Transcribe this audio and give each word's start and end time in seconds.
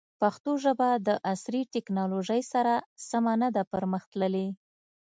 پښتو 0.21 0.51
ژبه 0.63 0.89
د 1.07 1.09
عصري 1.31 1.61
تکنالوژۍ 1.75 2.41
سره 2.53 2.73
سمه 3.09 3.33
نه 3.41 3.49
ده 3.55 3.63
پرمختللې. 3.73 4.47